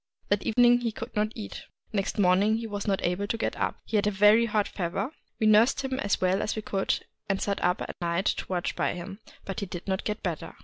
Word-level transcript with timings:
That 0.29 0.41
evening 0.41 0.79
he 0.81 0.91
could 0.91 1.15
not 1.15 1.31
eat. 1.35 1.65
Next 1.93 2.17
morning 2.17 2.57
he 2.57 2.65
was 2.65 2.87
not 2.87 3.03
able 3.03 3.27
to 3.27 3.37
get 3.37 3.55
up;— 3.55 3.77
he 3.85 3.97
had 3.97 4.07
a 4.07 4.09
very 4.09 4.47
hot 4.47 4.67
fever: 4.67 5.11
we 5.39 5.45
nursed 5.45 5.81
him 5.81 5.99
as 5.99 6.19
well 6.19 6.41
as 6.41 6.55
we 6.55 6.63
could, 6.63 7.05
and 7.29 7.39
sat 7.39 7.63
up 7.63 7.83
at 7.83 8.01
night 8.01 8.25
to 8.25 8.47
watch 8.47 8.75
by 8.75 8.95
him; 8.95 9.19
but 9.45 9.59
he 9.59 9.67
did 9.67 9.87
not 9.87 10.03
get 10.03 10.23
better. 10.23 10.55